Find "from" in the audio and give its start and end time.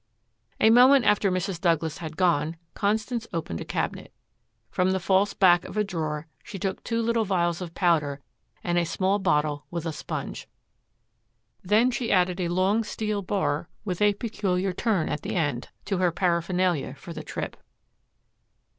4.71-4.93